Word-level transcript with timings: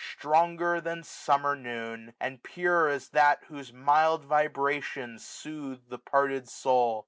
Stronger 0.17 0.81
than 0.81 1.03
sunmier 1.03 1.55
noon; 1.55 2.15
and 2.19 2.41
pure 2.41 2.87
as 2.87 3.09
that. 3.09 3.43
Whose 3.49 3.71
mild 3.71 4.25
vibrations 4.25 5.23
soothe 5.23 5.91
th6 5.91 6.05
parted 6.05 6.49
soul. 6.49 6.99